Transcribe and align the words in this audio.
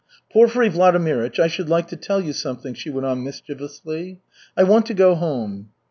"Porfiry 0.33 0.67
Vladimirych, 0.67 1.37
I 1.37 1.45
should 1.45 1.69
like 1.69 1.87
to 1.89 1.95
tell 1.95 2.19
you 2.19 2.33
something," 2.33 2.73
she 2.73 2.89
went 2.89 3.05
on 3.05 3.23
mischievously. 3.23 4.19
"I 4.57 4.63
want 4.63 4.87
to 4.87 4.95
go 4.95 5.13
home." 5.13 5.69